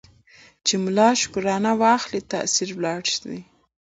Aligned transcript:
چي 0.65 0.73
ملا 0.83 1.09
شکرانه 1.21 1.71
واخلي 1.81 2.21
تأثیر 2.33 2.69
ولاړ 2.77 3.01
سي 3.19 3.37